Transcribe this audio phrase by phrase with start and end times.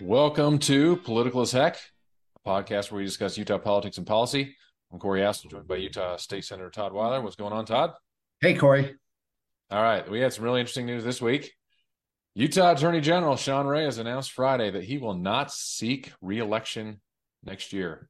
[0.00, 1.76] Welcome to Political as Heck,
[2.36, 4.54] a podcast where we discuss Utah politics and policy.
[4.92, 7.20] I'm Corey Astle, joined by Utah State Senator Todd Weiler.
[7.20, 7.94] What's going on, Todd?
[8.40, 8.94] Hey, Corey.
[9.70, 11.52] All right, we had some really interesting news this week.
[12.36, 17.00] Utah Attorney General Sean Reyes has announced Friday that he will not seek re-election
[17.42, 18.08] next year.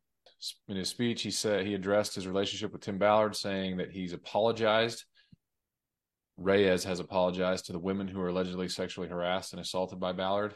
[0.69, 4.13] In his speech, he said he addressed his relationship with Tim Ballard, saying that he's
[4.13, 5.05] apologized.
[6.37, 10.55] Reyes has apologized to the women who were allegedly sexually harassed and assaulted by Ballard.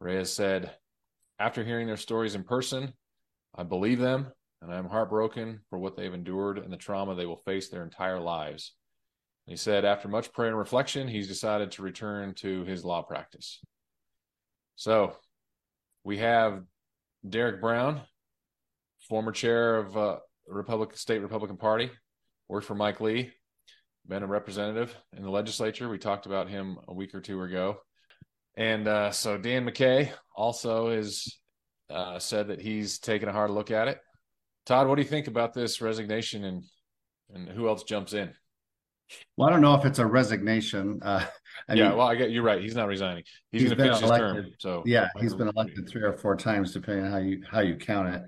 [0.00, 0.74] Reyes said,
[1.38, 2.92] After hearing their stories in person,
[3.54, 4.32] I believe them
[4.64, 7.82] and I am heartbroken for what they've endured and the trauma they will face their
[7.82, 8.72] entire lives.
[9.46, 13.02] And he said, after much prayer and reflection, he's decided to return to his law
[13.02, 13.60] practice.
[14.76, 15.16] So
[16.02, 16.62] we have
[17.28, 18.00] Derek Brown,
[19.06, 21.90] former chair of uh, Republican State Republican Party,
[22.48, 23.32] worked for Mike Lee,
[24.06, 25.88] been a representative in the legislature.
[25.90, 27.78] We talked about him a week or two ago.
[28.56, 31.26] And uh, so Dan McCay also has
[31.90, 33.98] uh, said that he's taking a hard look at it.
[34.66, 36.64] Todd, what do you think about this resignation and
[37.32, 38.32] and who else jumps in?
[39.36, 41.00] Well, I don't know if it's a resignation.
[41.02, 41.24] Uh,
[41.68, 42.60] I yeah, mean, well, I get you're right.
[42.60, 43.24] He's not resigning.
[43.50, 44.54] He's, he's going to finish elected, his term.
[44.58, 47.76] So yeah, he's been elected three or four times, depending on how you how you
[47.76, 48.22] count it.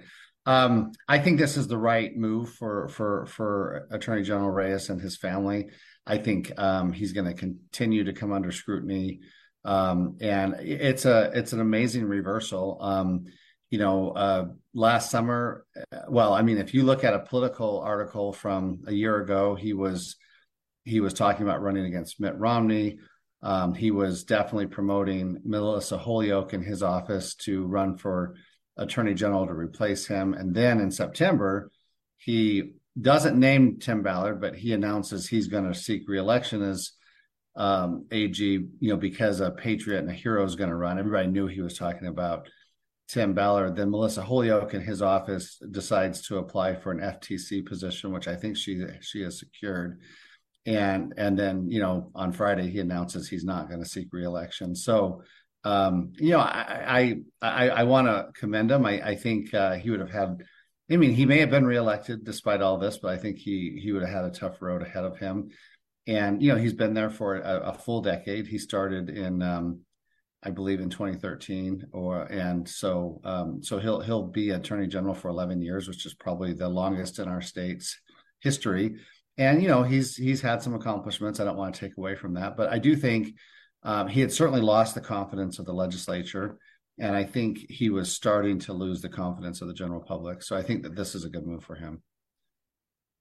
[0.44, 5.00] Um, I think this is the right move for for for Attorney General Reyes and
[5.00, 5.68] his family.
[6.06, 9.20] I think um, he's going to continue to come under scrutiny,
[9.66, 12.78] um, and it's a it's an amazing reversal.
[12.80, 13.24] Um,
[13.68, 15.66] you know, uh, last summer,
[16.08, 19.72] well, I mean, if you look at a political article from a year ago, he
[19.72, 20.16] was
[20.84, 22.98] he was talking about running against Mitt Romney.
[23.42, 28.36] Um, he was definitely promoting Melissa Holyoak in his office to run for
[28.76, 30.32] attorney general to replace him.
[30.32, 31.70] And then in September,
[32.18, 36.92] he doesn't name Tim Ballard, but he announces he's going to seek reelection as
[37.56, 40.98] um, AG, you know, because a patriot and a hero is going to run.
[40.98, 42.48] Everybody knew he was talking about
[43.08, 43.76] Tim Ballard.
[43.76, 48.36] Then Melissa Holyoak in his office decides to apply for an FTC position, which I
[48.36, 50.00] think she she has secured.
[50.66, 54.74] And and then you know on Friday he announces he's not going to seek reelection.
[54.74, 55.22] So
[55.66, 58.86] um, you know, I I I, I want to commend him.
[58.86, 60.44] I, I think uh, he would have had.
[60.88, 63.90] I mean, he may have been reelected despite all this, but I think he he
[63.90, 65.50] would have had a tough road ahead of him.
[66.06, 68.46] And you know, he's been there for a, a full decade.
[68.46, 69.80] He started in, um,
[70.42, 75.28] I believe, in 2013, or and so um, so he'll he'll be attorney general for
[75.28, 77.98] 11 years, which is probably the longest in our state's
[78.40, 78.96] history.
[79.38, 81.40] And you know, he's he's had some accomplishments.
[81.40, 83.34] I don't want to take away from that, but I do think
[83.82, 86.58] um, he had certainly lost the confidence of the legislature,
[86.98, 90.42] and I think he was starting to lose the confidence of the general public.
[90.42, 92.02] So I think that this is a good move for him.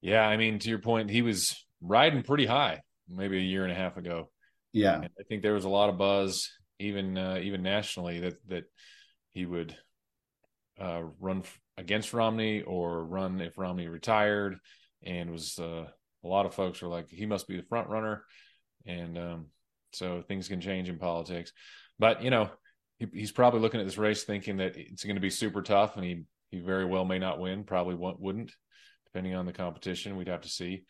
[0.01, 3.71] Yeah, I mean, to your point, he was riding pretty high maybe a year and
[3.71, 4.29] a half ago.
[4.73, 8.35] Yeah, and I think there was a lot of buzz, even uh, even nationally, that
[8.47, 8.63] that
[9.31, 9.75] he would
[10.79, 11.43] uh, run
[11.77, 14.57] against Romney or run if Romney retired,
[15.03, 15.85] and was uh,
[16.23, 18.25] a lot of folks were like he must be the front runner,
[18.85, 19.45] and um,
[19.93, 21.53] so things can change in politics.
[21.97, 22.49] But you know,
[22.99, 25.95] he, he's probably looking at this race thinking that it's going to be super tough,
[25.95, 27.63] and he he very well may not win.
[27.63, 28.51] Probably wouldn't,
[29.05, 30.17] depending on the competition.
[30.17, 30.83] We'd have to see.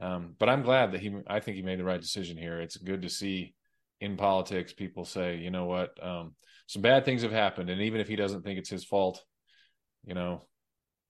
[0.00, 1.14] Um, but I'm glad that he.
[1.26, 2.60] I think he made the right decision here.
[2.60, 3.54] It's good to see
[4.00, 6.34] in politics people say, you know what, um,
[6.66, 9.22] some bad things have happened, and even if he doesn't think it's his fault,
[10.04, 10.42] you know,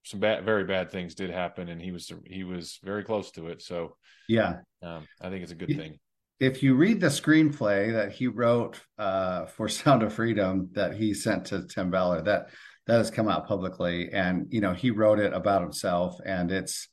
[0.02, 3.48] some bad, very bad things did happen, and he was he was very close to
[3.48, 3.62] it.
[3.62, 3.96] So
[4.28, 5.98] yeah, um, I think it's a good thing
[6.40, 11.14] if you read the screenplay that he wrote uh, for Sound of Freedom that he
[11.14, 12.48] sent to Tim Ballard, that
[12.86, 16.88] that has come out publicly, and you know he wrote it about himself, and it's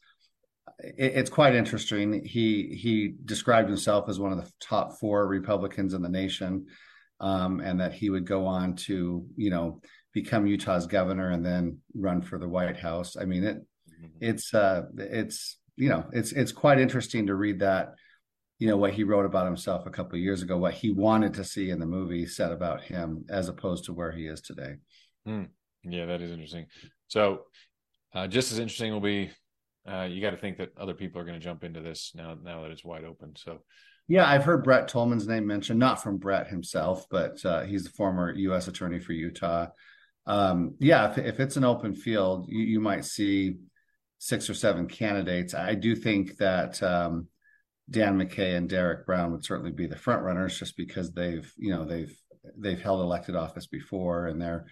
[0.79, 2.23] it, it's quite interesting.
[2.23, 6.67] He he described himself as one of the top four Republicans in the nation,
[7.19, 9.81] um, and that he would go on to you know
[10.13, 13.15] become Utah's governor and then run for the White House.
[13.19, 14.07] I mean it mm-hmm.
[14.21, 17.93] it's uh it's you know it's it's quite interesting to read that
[18.59, 21.33] you know what he wrote about himself a couple of years ago what he wanted
[21.35, 24.75] to see in the movie said about him as opposed to where he is today
[25.27, 25.47] mm.
[25.83, 26.65] yeah that is interesting
[27.07, 27.43] so
[28.13, 29.29] uh, just as interesting will be
[29.87, 32.35] uh, you got to think that other people are going to jump into this now
[32.41, 33.59] now that it's wide open so.
[34.07, 37.89] Yeah i've heard brett tolman's name mentioned not from brett himself but uh, he's the
[37.91, 39.67] former u.s attorney for utah.
[40.25, 43.55] Um, yeah if, if, it's an open field you, you, might see
[44.19, 45.53] six or seven candidates.
[45.53, 47.27] I do think that um,
[47.89, 51.71] Dan McCay and Derek Brown would certainly be the front runners just because they've, you
[51.71, 52.15] know, they've
[52.57, 54.65] they've held elected office before and they're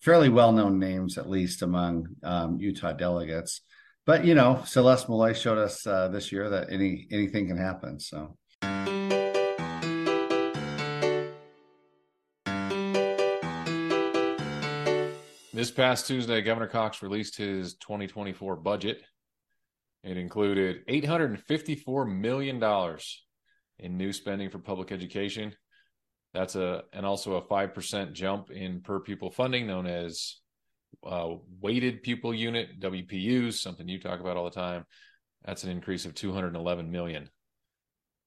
[0.00, 3.62] fairly well-known names at least among um, Utah delegates.
[4.04, 8.00] But you know, Celeste Maloy showed us uh, this year that any anything can happen.
[8.00, 8.36] So.
[15.62, 19.00] this past Tuesday, Governor Cox released his 2024 budget.
[20.02, 22.98] It included $854 million
[23.78, 25.54] in new spending for public education.
[26.34, 30.38] That's a and also a five percent jump in per pupil funding, known as
[31.06, 34.84] uh, weighted pupil unit WPUs, something you talk about all the time.
[35.44, 37.28] That's an increase of 211 million.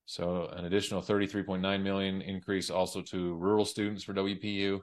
[0.05, 4.81] So an additional 33.9 million increase also to rural students for WPU.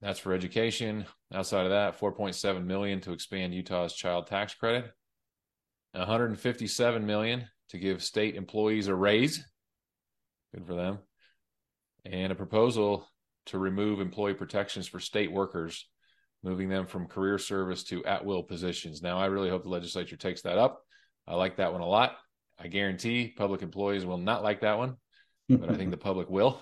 [0.00, 1.06] That's for education.
[1.32, 4.92] Outside of that, 4.7 million to expand Utah's child tax credit.
[5.92, 9.44] 157 million to give state employees a raise.
[10.52, 10.98] Good for them.
[12.04, 13.08] And a proposal
[13.46, 15.88] to remove employee protections for state workers,
[16.44, 19.02] moving them from career service to at will positions.
[19.02, 20.82] Now, I really hope the legislature takes that up.
[21.26, 22.16] I like that one a lot.
[22.58, 24.96] I guarantee public employees will not like that one,
[25.48, 26.60] but I think the public will.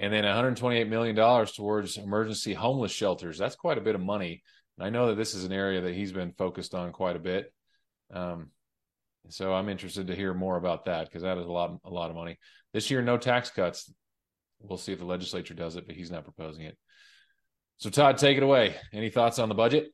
[0.00, 3.38] And then $128 million towards emergency homeless shelters.
[3.38, 4.42] That's quite a bit of money.
[4.76, 7.20] And I know that this is an area that he's been focused on quite a
[7.20, 7.52] bit.
[8.12, 8.50] Um,
[9.28, 12.10] so I'm interested to hear more about that because that is a lot, a lot
[12.10, 12.38] of money.
[12.72, 13.92] This year, no tax cuts.
[14.60, 16.76] We'll see if the legislature does it, but he's not proposing it.
[17.78, 18.74] So Todd, take it away.
[18.92, 19.92] Any thoughts on the budget?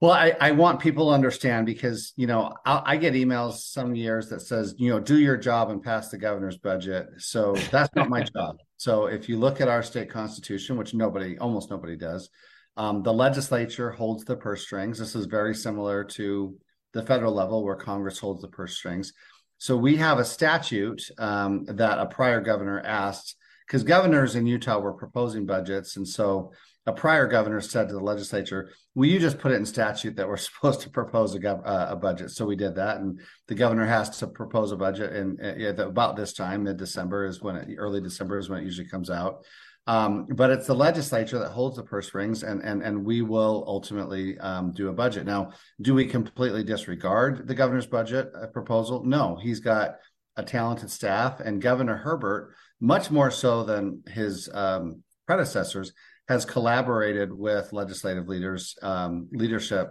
[0.00, 3.96] Well, I, I want people to understand because you know I, I, get emails some
[3.96, 7.06] years that says you know do your job and pass the governor's budget.
[7.18, 8.58] So that's not my job.
[8.76, 12.30] So if you look at our state constitution, which nobody, almost nobody does,
[12.76, 15.00] um, the legislature holds the purse strings.
[15.00, 16.56] This is very similar to
[16.92, 19.12] the federal level where Congress holds the purse strings.
[19.58, 23.34] So we have a statute um, that a prior governor asked
[23.66, 26.52] because governors in Utah were proposing budgets, and so
[26.88, 30.26] a prior governor said to the legislature, "Will you just put it in statute that
[30.26, 33.54] we're supposed to propose a, gov- uh, a budget?" So we did that, and the
[33.54, 37.56] governor has to propose a budget, and uh, about this time, mid December is when
[37.56, 39.44] it, early December is when it usually comes out.
[39.86, 43.64] Um, but it's the legislature that holds the purse strings, and and and we will
[43.66, 45.26] ultimately um, do a budget.
[45.26, 45.52] Now,
[45.82, 49.04] do we completely disregard the governor's budget uh, proposal?
[49.04, 49.96] No, he's got
[50.36, 55.92] a talented staff, and Governor Herbert, much more so than his um, predecessors,
[56.28, 59.88] has collaborated with legislative leaders, um, leadership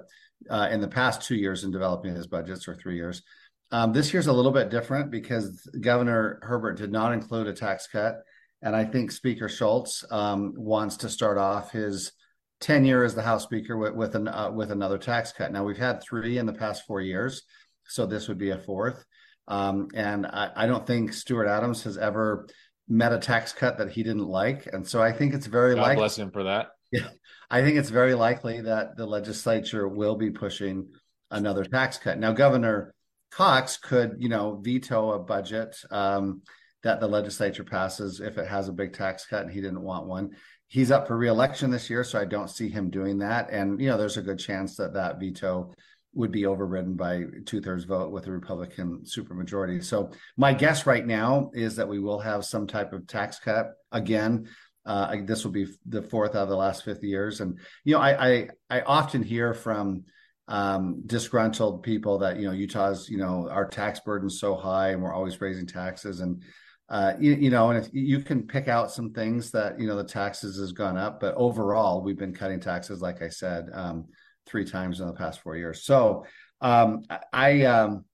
[0.50, 3.24] uh, in the past two years in developing his budgets or three years.
[3.72, 7.88] Um, this year's a little bit different because Governor Herbert did not include a tax
[7.88, 8.22] cut.
[8.62, 12.12] And I think Speaker Schultz um, wants to start off his
[12.60, 15.52] tenure as the House Speaker with with, an, uh, with another tax cut.
[15.52, 17.44] Now we've had three in the past four years,
[17.88, 19.04] so this would be a fourth.
[19.48, 22.48] Um, and I, I, don't think Stuart Adams has ever
[22.88, 25.82] met a tax cut that he didn't like, and so I think it's very God
[25.82, 25.96] likely.
[25.98, 26.70] Bless him for that.
[26.92, 27.10] Yeah,
[27.50, 30.90] I think it's very likely that the legislature will be pushing
[31.32, 32.18] another tax cut.
[32.18, 32.94] Now, Governor
[33.32, 36.42] Cox could, you know, veto a budget um,
[36.84, 40.08] that the legislature passes if it has a big tax cut, and he didn't want
[40.08, 40.32] one.
[40.70, 43.50] He's up for reelection this year, so I don't see him doing that.
[43.52, 45.74] And you know, there's a good chance that that veto
[46.14, 49.84] would be overridden by two thirds vote with a Republican supermajority.
[49.84, 53.74] So my guess right now is that we will have some type of tax cut
[53.92, 54.48] again.
[54.86, 58.00] Uh, this will be the fourth out of the last 50 years, and you know
[58.00, 60.06] I I, I often hear from
[60.48, 65.02] um, disgruntled people that you know Utah's you know our tax burden's so high and
[65.02, 66.42] we're always raising taxes and
[66.90, 69.98] uh, you, you, know, and if you can pick out some things that you know
[69.98, 74.06] the taxes has gone up, but overall we've been cutting taxes, like I said, um,
[74.48, 75.84] three times in the past four years.
[75.84, 76.26] So
[76.62, 78.06] um, I, um,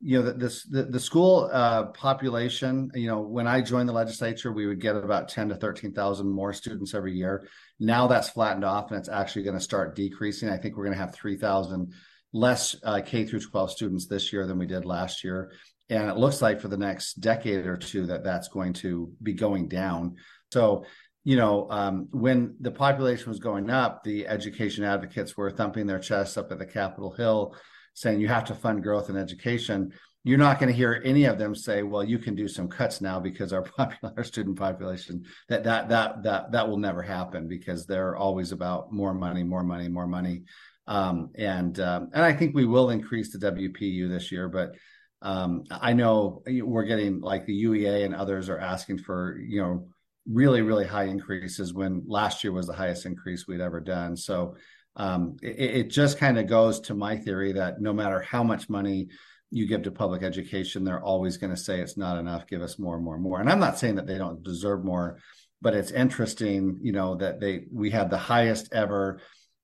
[0.00, 2.90] you know, this the, the school uh, population.
[2.94, 6.28] You know, when I joined the legislature, we would get about ten to thirteen thousand
[6.28, 7.48] more students every year.
[7.78, 10.48] Now that's flattened off, and it's actually going to start decreasing.
[10.48, 11.92] I think we're going to have three thousand
[12.32, 15.52] less uh, K through 12 students this year than we did last year,
[15.90, 19.34] and it looks like for the next decade or two that that's going to be
[19.34, 20.16] going down.
[20.50, 20.84] So
[21.24, 26.00] you know, um, when the population was going up, the education advocates were thumping their
[26.00, 27.54] chests up at the Capitol Hill,
[27.94, 29.92] saying you have to fund growth in education.
[30.24, 33.00] You're not going to hear any of them say, "Well, you can do some cuts
[33.00, 37.86] now because our popular student population." That that that that that will never happen because
[37.86, 40.42] they're always about more money, more money, more money.
[40.88, 44.74] Um, and um, and I think we will increase the WPU this year, but
[45.22, 49.88] um, I know we're getting like the UEA and others are asking for you know
[50.30, 54.16] really really high increases when last year was the highest increase we'd ever done.
[54.16, 54.56] So
[54.96, 58.68] um, it, it, just kind of goes to my theory that no matter how much
[58.68, 59.08] money
[59.50, 62.78] you give to public education they're always going to say it's not enough give us
[62.78, 63.40] more more more.
[63.40, 65.18] And i'm not saying that they don't deserve more
[65.62, 69.20] but it's interesting you know that they we had the highest ever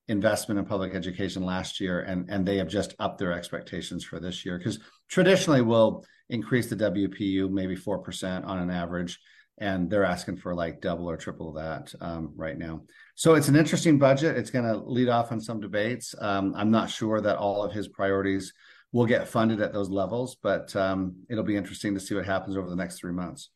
[0.08, 4.18] investment in public education last year and and they have just upped their expectations for
[4.18, 4.58] this year.
[4.58, 9.18] Because traditionally we'll increase the wpu maybe 4% on an average
[9.60, 12.82] and they're asking for like double or triple that um, right now.
[13.14, 14.36] So it's an interesting budget.
[14.36, 16.14] It's going to lead off on some debates.
[16.20, 18.52] Um, I'm not sure that all of his priorities
[18.92, 22.56] will get funded at those levels, but um, it'll be interesting to see what happens
[22.56, 23.50] over the next three months.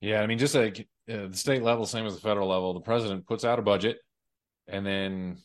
[0.00, 2.80] Yeah, I mean, just like uh, the state level, same as the federal level, the
[2.80, 3.98] president puts out a budget,
[4.66, 5.36] and then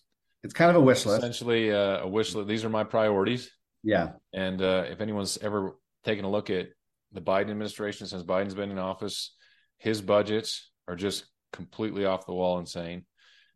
[0.43, 1.23] it's kind of a wish list.
[1.23, 2.47] Essentially, uh, a wish list.
[2.47, 3.51] These are my priorities.
[3.83, 4.11] Yeah.
[4.33, 6.69] And uh, if anyone's ever taken a look at
[7.15, 9.35] the Biden administration since Biden's been in office,
[9.77, 13.05] his budgets are just completely off the wall insane,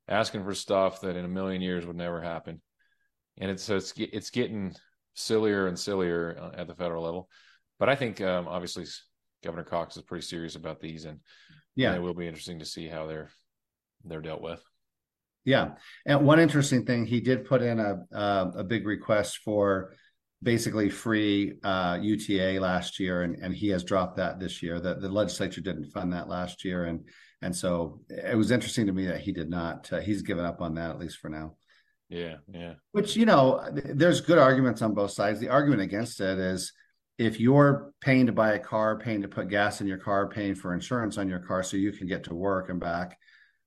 [0.08, 2.62] asking for stuff that in a million years would never happen.
[3.38, 4.74] And it's so it's it's getting
[5.14, 7.30] sillier and sillier uh, at the federal level.
[7.78, 8.86] But I think um, obviously
[9.44, 11.20] Governor Cox is pretty serious about these, and
[11.76, 13.30] yeah, it will be interesting to see how they're
[14.06, 14.62] they're dealt with.
[15.46, 15.72] Yeah,
[16.06, 19.94] and one interesting thing, he did put in a a, a big request for
[20.42, 24.80] basically free uh, UTA last year, and and he has dropped that this year.
[24.80, 27.06] That the legislature didn't fund that last year, and
[27.42, 29.92] and so it was interesting to me that he did not.
[29.92, 31.56] Uh, he's given up on that at least for now.
[32.10, 32.74] Yeah, yeah.
[32.92, 35.40] Which you know, there's good arguments on both sides.
[35.40, 36.74] The argument against it is
[37.20, 40.56] if you're paying to buy a car, paying to put gas in your car, paying
[40.56, 43.18] for insurance on your car so you can get to work and back,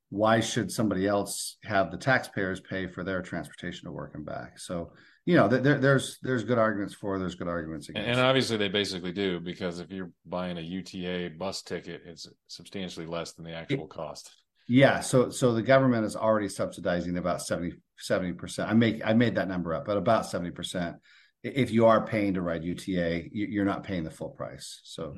[0.08, 4.58] why should somebody else have the taxpayers pay for their transportation to work and back?
[4.58, 4.92] So,
[5.24, 8.08] you know, there, there's there's good arguments for, there's good arguments against.
[8.08, 13.06] And obviously, they basically do because if you're buying a UTA bus ticket, it's substantially
[13.06, 14.34] less than the actual cost.
[14.68, 18.70] Yeah, so so the government is already subsidizing about 70 percent.
[18.70, 20.96] I make I made that number up, but about seventy percent
[21.42, 24.80] if you are paying to ride UTA, you're not paying the full price.
[24.84, 25.16] So.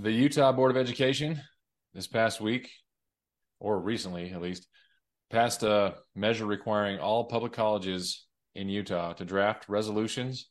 [0.00, 1.40] The Utah Board of Education
[1.94, 2.70] this past week,
[3.60, 4.66] or recently at least,
[5.30, 10.48] passed a measure requiring all public colleges in Utah to draft resolutions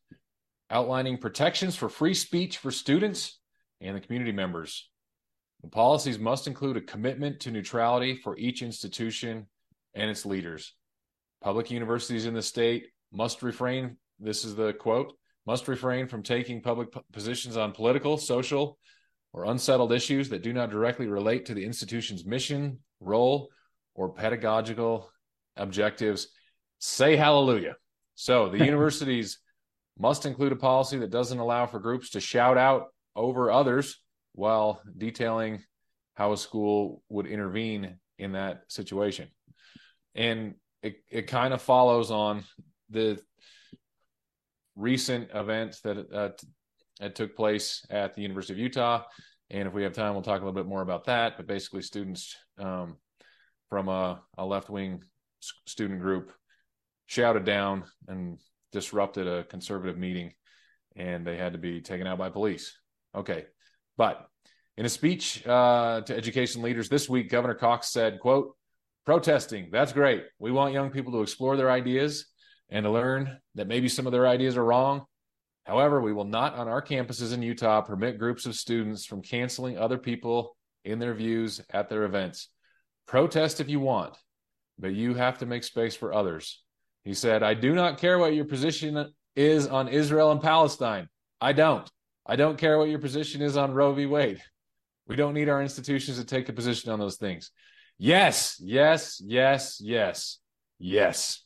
[0.70, 3.40] outlining protections for free speech for students
[3.80, 4.90] and the community members
[5.62, 9.48] the policies must include a commitment to neutrality for each institution
[9.96, 10.74] and its leaders.
[11.42, 15.14] Public universities in the state must refrain, this is the quote,
[15.46, 18.78] must refrain from taking public positions on political, social,
[19.34, 23.50] or unsettled issues that do not directly relate to the institution's mission, role,
[23.94, 25.10] or pedagogical
[25.58, 26.28] objectives.
[26.80, 27.76] Say hallelujah.
[28.16, 29.40] So the universities
[30.00, 34.00] must include a policy that doesn't allow for groups to shout out over others
[34.34, 35.64] while detailing
[36.14, 39.28] how a school would intervene in that situation.
[40.16, 42.44] And it, it kind of follows on
[42.90, 43.20] the
[44.76, 46.30] recent events that, uh,
[47.00, 49.04] that took place at the University of Utah.
[49.50, 51.38] And if we have time, we'll talk a little bit more about that.
[51.38, 52.98] But basically, students um,
[53.70, 55.04] from a, a left wing
[55.66, 56.34] student group
[57.06, 58.40] shouted down and
[58.72, 60.34] disrupted a conservative meeting,
[60.96, 62.78] and they had to be taken out by police.
[63.16, 63.46] Okay,
[63.98, 64.28] but
[64.78, 68.56] in a speech uh, to education leaders this week, Governor Cox said, quote,
[69.06, 70.26] protesting, that's great.
[70.38, 72.28] We want young people to explore their ideas
[72.70, 75.06] and to learn that maybe some of their ideas are wrong.
[75.68, 79.78] However, we will not on our campuses in Utah permit groups of students from canceling
[79.78, 80.56] other people
[80.86, 82.48] in their views at their events.
[83.06, 84.16] Protest if you want,
[84.80, 86.64] but you have to make space for others.
[87.04, 91.10] He said, I do not care what your position is on Israel and Palestine.
[91.42, 91.90] I don't.
[92.26, 94.06] I don't care what your position is on Roe v.
[94.06, 94.42] Wade.
[95.06, 97.52] We don't need our institutions to take a position on those things.
[97.98, 100.40] Yes, yes, yes, yes,
[100.80, 101.44] yes.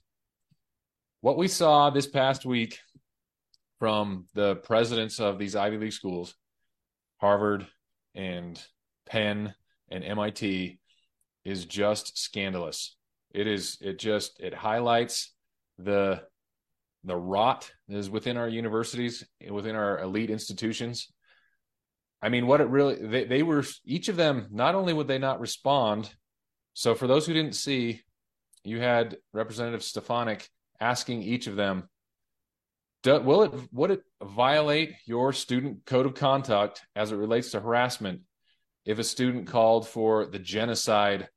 [1.21, 2.77] What we saw this past week
[3.81, 6.35] from the presidents of these Ivy League schools,
[7.19, 7.65] Harvard
[8.13, 8.63] and
[9.07, 9.55] Penn
[9.89, 10.79] and MIT,
[11.45, 12.95] is just scandalous.
[13.31, 15.33] It is, it just, it highlights
[15.79, 16.21] the
[17.03, 21.11] the rot that is within our universities, within our elite institutions.
[22.21, 24.45] I mean, what it really they, they were each of them.
[24.51, 26.13] Not only would they not respond,
[26.75, 28.03] so for those who didn't see,
[28.63, 30.47] you had Representative Stefanik
[30.79, 31.89] asking each of them,
[33.05, 38.21] "Will it would it violate your student code of conduct as it relates to harassment
[38.85, 41.29] if a student called for the genocide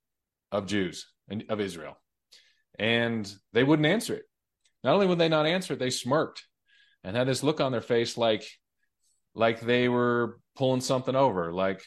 [0.52, 1.96] of Jews and of Israel?"
[2.78, 4.24] And they wouldn't answer it.
[4.82, 6.44] Not only would they not answer it, they smirked
[7.04, 8.44] and had this look on their face like
[9.34, 11.82] like they were pulling something over, like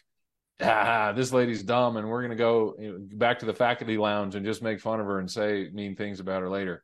[0.61, 4.35] ah, this lady's dumb, and we're gonna go you know, back to the faculty lounge
[4.35, 6.83] and just make fun of her and say mean things about her later.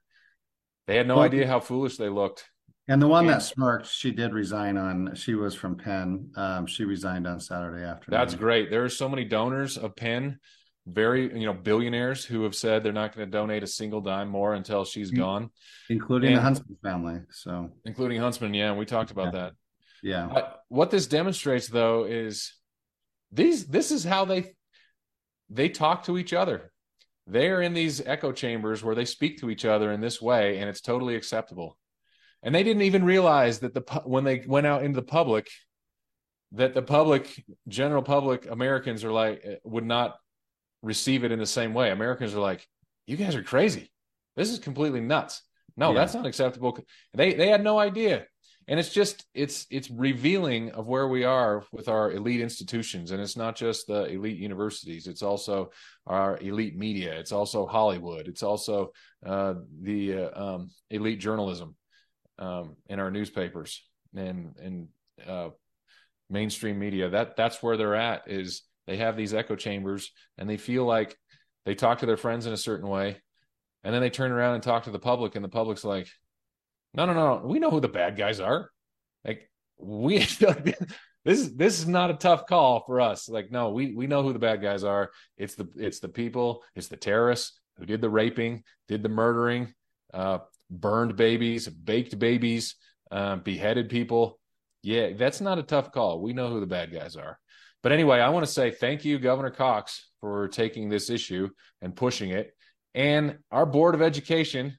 [0.87, 2.45] They had no well, idea how foolish they looked.
[2.87, 5.15] And the one that smirked, she did resign on.
[5.15, 6.31] She was from Penn.
[6.35, 8.19] Um, she resigned on Saturday afternoon.
[8.19, 8.69] That's great.
[8.69, 10.39] There are so many donors of Penn
[10.85, 14.27] very you know billionaires who have said they're not going to donate a single dime
[14.27, 15.21] more until she's mm-hmm.
[15.21, 15.49] gone,
[15.89, 17.19] including and, the Huntsman family.
[17.31, 19.39] So including Huntsman, yeah, we talked about yeah.
[19.39, 19.53] that.
[20.01, 20.29] Yeah.
[20.33, 22.53] But what this demonstrates though is
[23.31, 24.53] these this is how they
[25.49, 26.71] they talk to each other.
[27.25, 30.69] They're in these echo chambers where they speak to each other in this way, and
[30.69, 31.77] it's totally acceptable.
[32.43, 35.49] And they didn't even realize that the when they went out into the public,
[36.51, 40.15] that the public, general public, Americans are like would not
[40.81, 41.89] receive it in the same way.
[41.89, 42.67] Americans are like,
[43.07, 43.91] "You guys are crazy.
[44.35, 45.41] This is completely nuts.
[45.77, 45.99] No, yeah.
[45.99, 46.77] that's not acceptable."
[47.13, 48.25] They they had no idea
[48.67, 53.21] and it's just it's it's revealing of where we are with our elite institutions and
[53.21, 55.71] it's not just the elite universities it's also
[56.07, 58.91] our elite media it's also hollywood it's also
[59.25, 61.75] uh, the uh, um, elite journalism
[62.39, 63.83] um, in our newspapers
[64.15, 64.87] and and
[65.27, 65.49] uh,
[66.29, 70.57] mainstream media that that's where they're at is they have these echo chambers and they
[70.57, 71.15] feel like
[71.65, 73.17] they talk to their friends in a certain way
[73.83, 76.07] and then they turn around and talk to the public and the public's like
[76.93, 77.41] no, no, no.
[77.43, 78.69] We know who the bad guys are.
[79.25, 80.19] Like we
[81.25, 83.27] this is this is not a tough call for us.
[83.27, 85.11] Like, no, we we know who the bad guys are.
[85.37, 89.73] It's the it's the people, it's the terrorists who did the raping, did the murdering,
[90.13, 90.39] uh,
[90.73, 92.75] burned babies, baked babies,
[93.11, 94.39] uh, beheaded people.
[94.81, 96.21] Yeah, that's not a tough call.
[96.21, 97.39] We know who the bad guys are.
[97.81, 101.49] But anyway, I want to say thank you, Governor Cox, for taking this issue
[101.81, 102.55] and pushing it.
[102.95, 104.77] And our Board of Education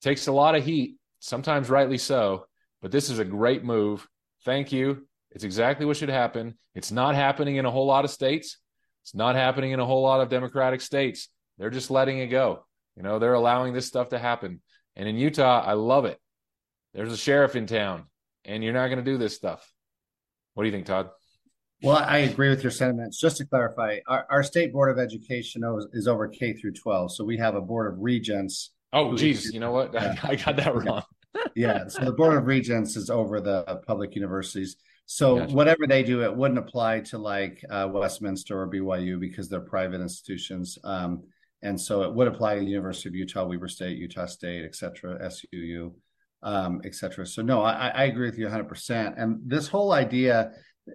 [0.00, 2.46] takes a lot of heat sometimes rightly so.
[2.82, 4.06] But this is a great move.
[4.44, 5.06] Thank you.
[5.32, 6.56] It's exactly what should happen.
[6.74, 8.58] It's not happening in a whole lot of states.
[9.02, 11.28] It's not happening in a whole lot of Democratic states.
[11.58, 12.64] They're just letting it go.
[12.96, 14.62] You know, they're allowing this stuff to happen.
[14.96, 16.18] And in Utah, I love it.
[16.94, 18.04] There's a sheriff in town,
[18.44, 19.70] and you're not going to do this stuff.
[20.54, 21.10] What do you think, Todd?
[21.82, 23.20] Well, I agree with your sentiments.
[23.20, 25.62] Just to clarify, our, our state board of education
[25.92, 27.14] is over K through 12.
[27.14, 29.92] So we have a board of regents Oh, geez, you know what?
[29.92, 30.14] Yeah.
[30.22, 31.02] I got that wrong.
[31.54, 31.86] yeah.
[31.88, 34.76] So the Board of Regents is over the public universities.
[35.04, 35.54] So gotcha.
[35.54, 40.00] whatever they do, it wouldn't apply to like uh, Westminster or BYU because they're private
[40.00, 40.78] institutions.
[40.82, 41.24] Um,
[41.66, 44.74] and so it would apply to the University of Utah, Weber State, Utah State, et
[44.74, 45.92] cetera, SUU,
[46.42, 47.26] um, et cetera.
[47.26, 49.14] So no, I, I agree with you 100%.
[49.20, 50.52] And this whole idea,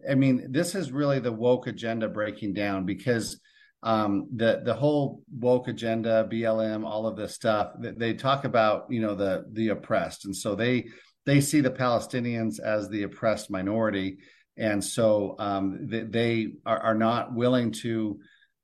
[0.09, 3.39] I mean, this is really the woke agenda breaking down because–
[3.83, 7.71] um, the the whole woke agenda, BLM, all of this stuff.
[7.79, 10.87] They talk about you know the the oppressed, and so they
[11.25, 14.19] they see the Palestinians as the oppressed minority,
[14.55, 18.19] and so um, they, they are, are, not willing to,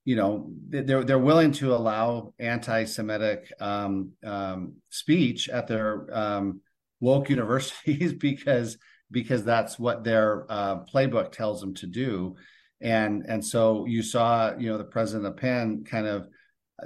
[0.08, 6.62] you know, they're they're willing to allow anti-Semitic um, um speech at their um,
[7.02, 8.78] woke universities because
[9.12, 12.38] because that's what their uh, playbook tells them to do.
[12.80, 16.30] And and so you saw you know the president of penn kind of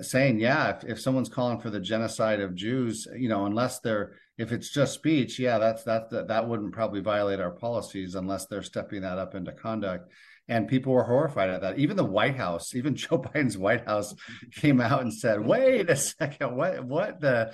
[0.02, 4.14] saying yeah if, if someone's calling for the genocide of jews you know unless they're
[4.38, 8.46] if it's just speech yeah that's that that, that wouldn't probably violate our policies unless
[8.46, 10.10] they're stepping that up into conduct
[10.52, 11.80] and people were horrified at that.
[11.80, 14.14] Even the white house even joe biden's white house
[14.56, 17.54] came out and said wait a second what what the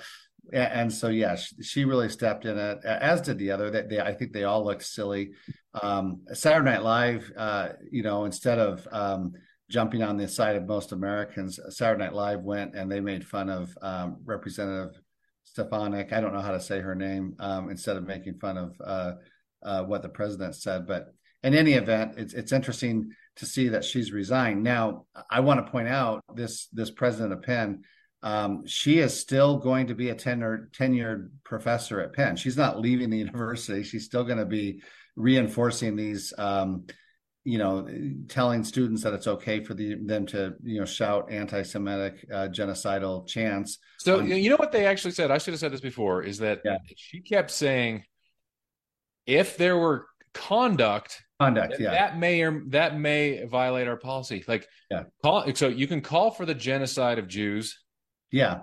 [0.52, 4.12] and so yeah she really stepped in it as did the other they, they i
[4.12, 5.30] think they all looked silly.
[5.80, 9.32] Um, saturday night live uh, you know instead of um,
[9.70, 13.48] jumping on the side of most americans saturday night live went and they made fun
[13.48, 15.00] of um, representative
[15.44, 16.12] stefanik.
[16.12, 19.12] I don't know how to say her name um, instead of making fun of uh,
[19.62, 23.84] uh, what the president said but in any event it's, it's interesting to see that
[23.84, 27.82] she's resigned now i want to point out this this president of penn
[28.22, 32.36] um, she is still going to be a tenured, tenured professor at Penn.
[32.36, 33.82] She's not leaving the university.
[33.82, 34.82] She's still going to be
[35.16, 36.86] reinforcing these, um,
[37.44, 37.88] you know,
[38.28, 43.26] telling students that it's okay for the, them to, you know, shout anti-Semitic, uh, genocidal
[43.26, 43.78] chants.
[43.98, 45.30] So, um, you know what they actually said?
[45.30, 46.22] I should have said this before.
[46.22, 46.78] Is that yeah.
[46.96, 48.04] she kept saying,
[49.26, 50.06] if there were
[50.38, 55.68] conduct conduct yeah that may or that may violate our policy like yeah call so
[55.68, 57.78] you can call for the genocide of jews
[58.30, 58.60] yeah.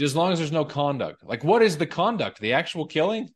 [0.00, 1.24] As long as there's no conduct.
[1.24, 2.40] Like what is the conduct?
[2.40, 3.30] The actual killing?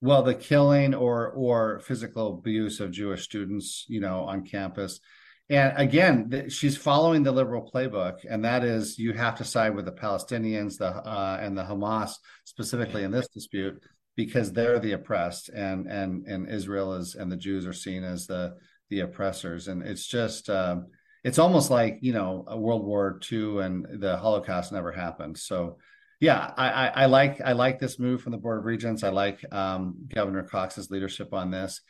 [0.00, 5.00] Well, the killing or or physical abuse of Jewish students, you know, on campus.
[5.48, 9.84] And again, she's following the liberal playbook, and that is you have to side with
[9.84, 13.80] the Palestinians, the uh, and the Hamas specifically in this dispute
[14.16, 18.26] because they're the oppressed, and and and Israel is and the Jews are seen as
[18.26, 18.56] the
[18.90, 20.86] the oppressors, and it's just um,
[21.22, 25.38] it's almost like you know World War II and the Holocaust never happened.
[25.38, 25.76] So
[26.18, 29.02] yeah, I, I, I like I like this move from the Board of Regents.
[29.02, 31.82] I like um, Governor Cox's leadership on this.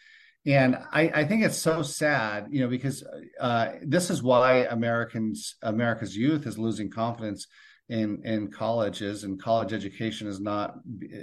[0.44, 3.04] and I, I think it's so sad, you know, because
[3.40, 7.46] uh, this is why Americans, America's youth is losing confidence
[7.88, 10.75] in in colleges, and college education is not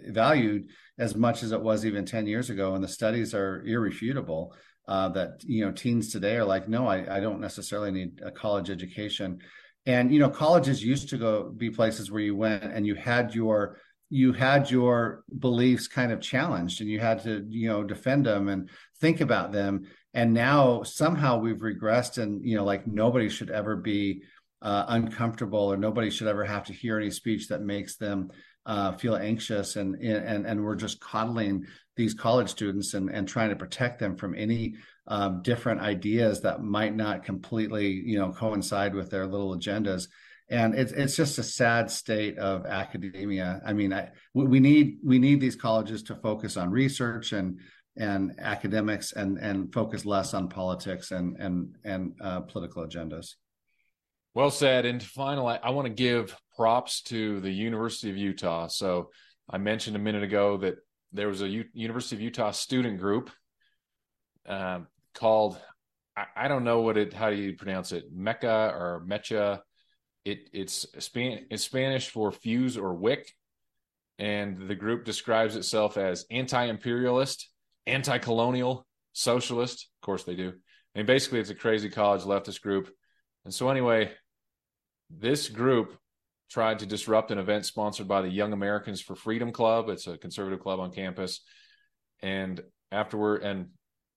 [0.08, 2.76] valued as much as it was even ten years ago.
[2.76, 4.56] And the studies are irrefutable
[4.88, 8.32] uh, that you know teens today are like, no, I, I don't necessarily need a
[8.32, 9.39] college education.
[9.86, 13.36] And you know, colleges used to go be places where you went and you had
[13.36, 13.78] your
[14.10, 18.47] you had your beliefs kind of challenged and you had to you know defend them
[18.47, 18.69] and
[19.02, 23.76] think about them and now somehow we've regressed and you know like nobody should ever
[23.76, 24.21] be
[24.63, 28.32] uh, uncomfortable or nobody should ever have to hear any speech that makes them
[28.65, 31.65] uh, feel anxious and and and we're just coddling
[31.97, 34.73] these college students and and trying to protect them from any
[35.08, 40.08] um, different ideas that might not completely you know coincide with their little agendas
[40.49, 43.62] and it's it's just a sad state of academia.
[43.65, 47.60] I mean, I, we need we need these colleges to focus on research and
[47.97, 53.36] and academics and and focus less on politics and and and uh, political agendas.
[54.34, 54.86] Well said.
[54.86, 58.67] And to final, I, want to give props to the University of Utah.
[58.67, 59.12] So
[59.50, 60.76] I mentioned a minute ago that
[61.12, 63.30] there was a U- University of Utah student group
[64.48, 64.80] uh,
[65.13, 65.60] called
[66.17, 69.62] I, I, don't know what it how do you pronounce it Mecca or Mecha
[70.26, 73.32] it it's Span- it's Spanish for fuse or wick,
[74.19, 77.50] and the group describes itself as anti-imperialist,
[77.86, 79.89] anti-colonial, socialist.
[80.02, 80.54] Of course, they do.
[80.96, 82.89] I And basically, it's a crazy college leftist group.
[83.46, 84.12] And so, anyway,
[85.19, 85.97] this group
[86.49, 89.89] tried to disrupt an event sponsored by the Young Americans for Freedom Club.
[89.89, 91.41] It's a conservative club on campus.
[92.21, 93.69] And afterward, and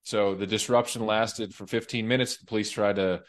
[0.03, 2.37] so the disruption lasted for 15 minutes.
[2.37, 3.23] The police tried to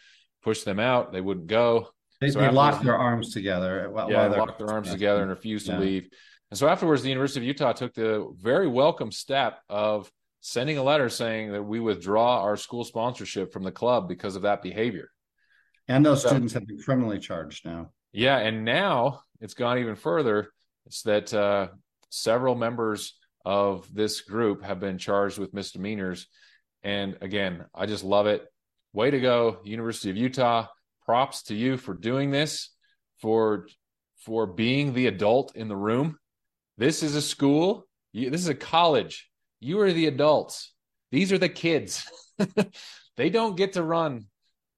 [0.43, 1.11] push them out.
[1.11, 1.89] They wouldn't go.
[2.19, 3.89] They, so they locked their arms together.
[3.89, 5.75] While, yeah, while locked their arms together and refused yeah.
[5.75, 6.09] to leave.
[6.51, 10.83] And so afterwards, the University of Utah took the very welcome step of sending a
[10.83, 15.09] letter saying that we withdraw our school sponsorship from the club because of that behavior.
[15.87, 17.91] And those so, students have been criminally charged now.
[18.11, 20.49] Yeah, and now it's gone even further.
[20.85, 21.67] It's that uh,
[22.09, 26.27] several members of this group have been charged with misdemeanors.
[26.83, 28.45] And again, I just love it.
[28.93, 30.67] Way to go, University of Utah
[31.05, 32.71] props to you for doing this,
[33.21, 33.67] for
[34.25, 36.17] for being the adult in the room.
[36.77, 37.87] This is a school.
[38.11, 39.29] You, this is a college.
[39.59, 40.73] You are the adults.
[41.11, 42.05] These are the kids.
[43.17, 44.25] they don't get to run.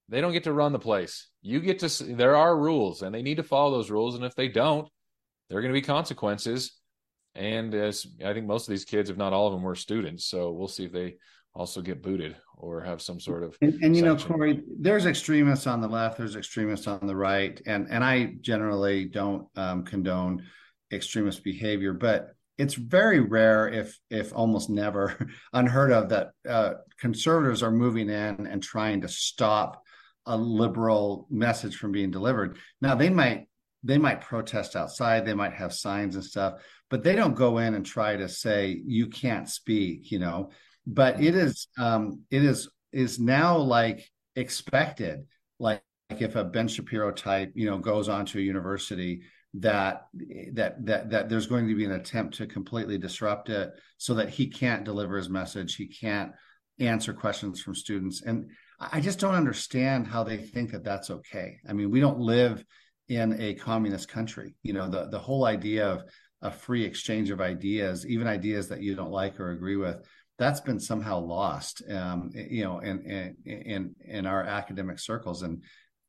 [0.09, 1.27] They don't get to run the place.
[1.41, 2.03] You get to.
[2.03, 4.15] There are rules, and they need to follow those rules.
[4.15, 4.87] And if they don't,
[5.47, 6.73] there are going to be consequences.
[7.35, 10.25] And as I think most of these kids, if not all of them, were students,
[10.25, 11.17] so we'll see if they
[11.53, 15.65] also get booted or have some sort of and, and you know corey there's extremists
[15.65, 20.43] on the left there's extremists on the right and and i generally don't um, condone
[20.91, 27.63] extremist behavior but it's very rare if if almost never unheard of that uh, conservatives
[27.63, 29.83] are moving in and trying to stop
[30.29, 32.57] a liberal message from being delivered.
[32.81, 33.47] Now they might
[33.83, 37.75] they might protest outside they might have signs and stuff but they don't go in
[37.75, 40.51] and try to say you can't speak you know?
[40.85, 45.25] But it is um, it is is now like expected.
[45.59, 49.21] Like, like if a ben shapiro type you know goes on to a university
[49.55, 50.07] that
[50.53, 54.29] that that that there's going to be an attempt to completely disrupt it so that
[54.29, 56.31] he can't deliver his message he can't
[56.79, 58.21] answer questions from students.
[58.21, 62.19] And i just don't understand how they think that that's okay i mean we don't
[62.19, 62.63] live
[63.07, 66.03] in a communist country you know the the whole idea of
[66.41, 70.05] a free exchange of ideas even ideas that you don't like or agree with
[70.39, 75.61] that's been somehow lost, um, you know, in, in in our academic circles, and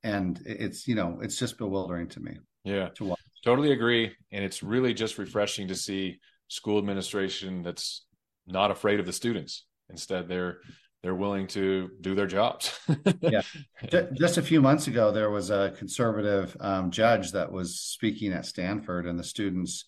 [0.04, 2.38] and it's you know it's just bewildering to me.
[2.64, 3.20] Yeah, to watch.
[3.44, 8.06] totally agree, and it's really just refreshing to see school administration that's
[8.46, 9.66] not afraid of the students.
[9.90, 10.58] Instead, they're
[11.02, 12.78] they're willing to do their jobs.
[13.20, 13.42] yeah.
[14.12, 18.46] Just a few months ago, there was a conservative um, judge that was speaking at
[18.46, 19.84] Stanford, and the students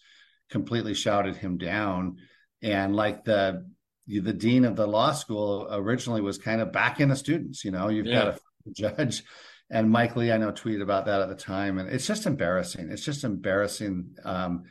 [0.51, 2.17] completely shouted him down.
[2.63, 3.67] And like the
[4.07, 7.65] the dean of the law school originally was kind of backing the students.
[7.65, 8.25] You know, you've yeah.
[8.25, 9.23] got a judge,
[9.71, 12.91] and Mike Lee, I know, tweeted about that at the time, and it's just embarrassing.
[12.91, 14.65] It's just embarrassing um,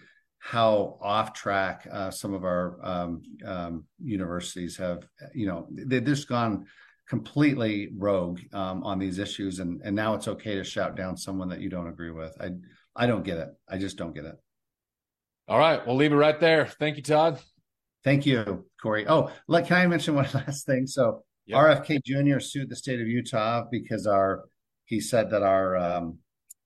[0.43, 5.07] how off track uh, some of our um, um, universities have.
[5.35, 6.65] You know, they've just gone
[7.07, 11.49] completely rogue um, on these issues, and and now it's okay to shout down someone
[11.49, 12.35] that you don't agree with.
[12.41, 12.49] I
[12.95, 13.49] I don't get it.
[13.69, 14.35] I just don't get it.
[15.47, 16.65] All right, we'll leave it right there.
[16.65, 17.39] Thank you, Todd.
[18.03, 19.05] Thank you, Corey.
[19.07, 20.87] Oh, look, can I mention one last thing?
[20.87, 21.59] So yep.
[21.59, 22.39] RFK Jr.
[22.39, 24.45] sued the state of Utah because our
[24.85, 26.17] he said that our um,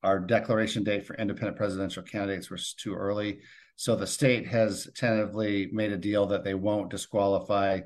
[0.01, 3.39] our declaration date for independent presidential candidates was too early.
[3.75, 7.81] So the state has tentatively made a deal that they won't disqualify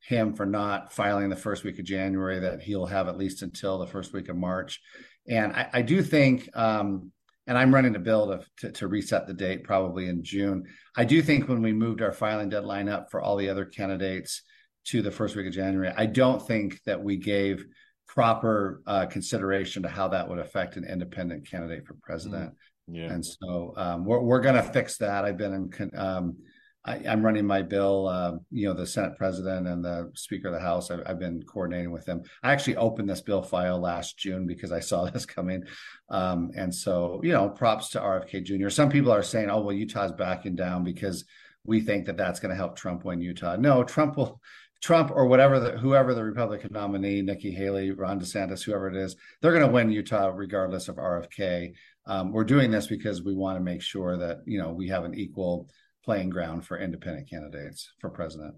[0.00, 3.78] him for not filing the first week of January, that he'll have at least until
[3.78, 4.80] the first week of March.
[5.28, 7.12] And I, I do think, um,
[7.46, 10.64] and I'm running a bill to, to, to reset the date probably in June.
[10.96, 14.42] I do think when we moved our filing deadline up for all the other candidates
[14.86, 17.64] to the first week of January, I don't think that we gave
[18.08, 22.50] proper uh, consideration to how that would affect an independent candidate for president.
[22.50, 22.56] Mm,
[22.92, 23.12] yeah.
[23.12, 25.24] And so um, we're we're to fix that.
[25.24, 26.36] I've been in um,
[26.84, 28.08] I, am running my bill.
[28.08, 30.90] Uh, you know, the Senate President and the Speaker of the House.
[30.90, 32.22] I've, I've, been coordinating with them.
[32.42, 35.64] I actually opened this bill file last June because I saw this coming,
[36.10, 38.68] um, and so you know, props to RFK Jr.
[38.68, 41.24] Some people are saying, "Oh, well, Utah's backing down because
[41.64, 44.40] we think that that's going to help Trump win Utah." No, Trump will.
[44.82, 49.14] Trump or whatever the whoever the Republican nominee, Nikki Haley, Ron DeSantis, whoever it is,
[49.40, 51.74] they're going to win Utah regardless of RFK.
[52.06, 55.04] Um, we're doing this because we want to make sure that you know we have
[55.04, 55.68] an equal
[56.04, 58.54] playing ground for independent candidates for president.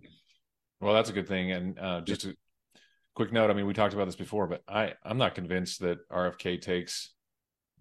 [0.80, 1.52] Well, that's a good thing.
[1.52, 2.34] And uh, just a
[3.14, 3.50] quick note.
[3.50, 7.10] I mean, we talked about this before, but I I'm not convinced that RFK takes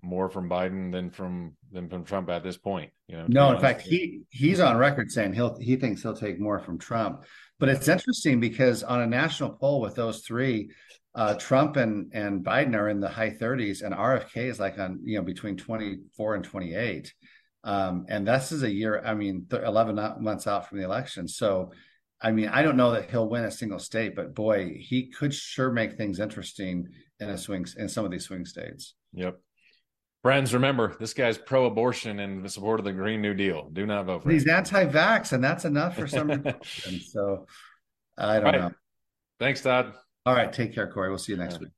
[0.01, 2.91] more from Biden than from than from Trump at this point.
[3.07, 6.39] You know, no, in fact, he he's on record saying he'll he thinks he'll take
[6.39, 7.23] more from Trump.
[7.59, 10.71] But it's interesting because on a national poll with those three,
[11.15, 14.99] uh, Trump and and Biden are in the high 30s, and RFK is like on
[15.03, 17.13] you know between 24 and 28.
[17.63, 21.27] Um, and this is a year, I mean, th- 11 months out from the election.
[21.29, 21.71] So,
[22.21, 25.33] I mean, I don't know that he'll win a single state, but boy, he could
[25.33, 28.95] sure make things interesting in a swing in some of these swing states.
[29.13, 29.39] Yep.
[30.23, 33.69] Friends, remember this guy's pro-abortion and the support of the Green New Deal.
[33.71, 34.51] Do not vote for He's him.
[34.51, 36.43] anti-vax, and that's enough for some.
[37.01, 37.45] so
[38.17, 38.61] I don't right.
[38.61, 38.71] know.
[39.39, 39.93] Thanks, Todd.
[40.25, 41.09] All right, take care, Corey.
[41.09, 41.71] We'll see you next week.